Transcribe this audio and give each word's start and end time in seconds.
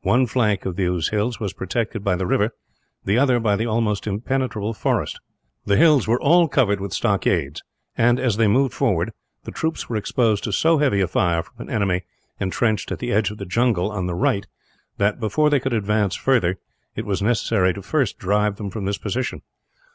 One 0.00 0.26
flank 0.26 0.64
of 0.64 0.76
these 0.76 1.08
hills 1.10 1.38
was 1.38 1.52
protected 1.52 2.02
by 2.02 2.16
the 2.16 2.26
river, 2.26 2.54
the 3.04 3.18
other 3.18 3.38
by 3.38 3.54
the 3.54 3.66
almost 3.66 4.06
impenetrable 4.06 4.72
forest. 4.72 5.20
The 5.66 5.76
hills 5.76 6.08
were 6.08 6.18
all 6.18 6.48
covered 6.48 6.80
with 6.80 6.94
stockades 6.94 7.62
and, 7.94 8.18
as 8.18 8.38
they 8.38 8.48
moved 8.48 8.72
forward, 8.72 9.12
the 9.44 9.50
troops 9.50 9.86
were 9.86 9.96
exposed 9.96 10.42
to 10.44 10.52
so 10.52 10.78
heavy 10.78 11.02
a 11.02 11.06
fire 11.06 11.42
from 11.42 11.68
an 11.68 11.70
enemy 11.70 12.04
entrenched 12.40 12.90
at 12.92 12.98
the 12.98 13.12
edge 13.12 13.30
of 13.30 13.36
the 13.36 13.44
jungle 13.44 13.90
on 13.92 14.06
the 14.06 14.14
right 14.14 14.46
that, 14.96 15.20
before 15.20 15.50
they 15.50 15.60
could 15.60 15.74
advance 15.74 16.14
further, 16.16 16.56
it 16.96 17.04
was 17.04 17.20
necessary 17.20 17.74
to 17.74 17.82
first 17.82 18.16
drive 18.18 18.56
them 18.56 18.70
from 18.70 18.86
this 18.86 18.96
position. 18.96 19.42